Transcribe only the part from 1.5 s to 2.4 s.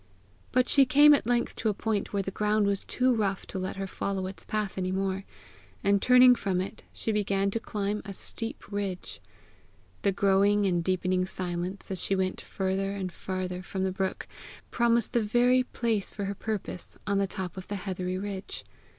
to a point where the